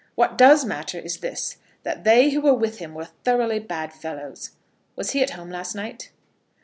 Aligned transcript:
What 0.15 0.35
does 0.35 0.65
matter 0.65 0.97
is 0.97 1.19
this; 1.19 1.57
that 1.83 2.05
they 2.05 2.31
who 2.31 2.41
were 2.41 2.55
with 2.55 2.79
him 2.79 2.95
were 2.95 3.05
thoroughly 3.23 3.59
bad 3.59 3.93
fellows. 3.93 4.49
Was 4.95 5.11
he 5.11 5.21
at 5.21 5.29
home 5.37 5.51
last 5.51 5.75
night?" 5.75 6.09